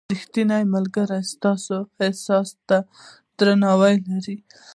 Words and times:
•ریښتینی 0.13 0.63
ملګری 0.75 1.19
ستا 1.31 1.51
احساس 2.05 2.49
ته 2.67 2.77
درناوی 3.37 3.95
لري. 4.07 4.37